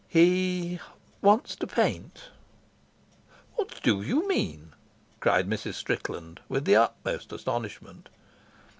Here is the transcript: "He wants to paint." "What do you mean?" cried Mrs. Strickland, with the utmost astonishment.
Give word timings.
"He 0.07 0.79
wants 1.21 1.55
to 1.57 1.67
paint." 1.67 2.29
"What 3.53 3.83
do 3.83 4.01
you 4.01 4.27
mean?" 4.27 4.73
cried 5.19 5.47
Mrs. 5.47 5.75
Strickland, 5.75 6.41
with 6.49 6.65
the 6.65 6.75
utmost 6.75 7.31
astonishment. 7.31 8.09